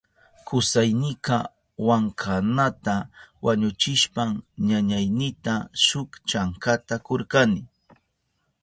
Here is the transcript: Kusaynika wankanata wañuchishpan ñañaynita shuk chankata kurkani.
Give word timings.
Kusaynika 0.47 1.37
wankanata 1.87 2.95
wañuchishpan 3.45 4.29
ñañaynita 4.67 5.53
shuk 5.85 6.09
chankata 6.29 6.95
kurkani. 7.05 7.61